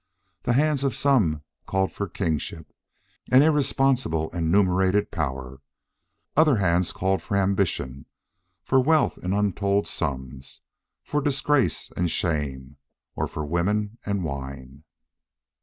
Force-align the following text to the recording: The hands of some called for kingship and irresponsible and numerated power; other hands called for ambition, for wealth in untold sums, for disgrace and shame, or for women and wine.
The 0.41 0.53
hands 0.53 0.83
of 0.83 0.95
some 0.95 1.43
called 1.67 1.91
for 1.93 2.09
kingship 2.09 2.73
and 3.31 3.43
irresponsible 3.43 4.31
and 4.31 4.51
numerated 4.51 5.11
power; 5.11 5.61
other 6.35 6.55
hands 6.55 6.91
called 6.91 7.21
for 7.21 7.37
ambition, 7.37 8.07
for 8.63 8.81
wealth 8.81 9.19
in 9.19 9.31
untold 9.31 9.87
sums, 9.87 10.61
for 11.03 11.21
disgrace 11.21 11.91
and 11.95 12.09
shame, 12.09 12.77
or 13.15 13.27
for 13.27 13.45
women 13.45 13.99
and 14.03 14.23
wine. 14.23 14.85